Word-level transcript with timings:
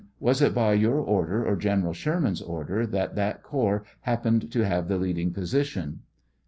Was 0.19 0.41
it 0.41 0.55
by 0.55 0.73
your 0.73 0.95
order 0.97 1.45
or 1.45 1.55
General 1.55 1.93
Sherman's 1.93 2.41
order 2.41 2.87
that 2.87 3.13
that 3.13 3.43
corps 3.43 3.85
happened 3.99 4.51
to 4.51 4.61
have 4.65 4.87
the 4.87 4.97
leading 4.97 5.31
position 5.31 5.99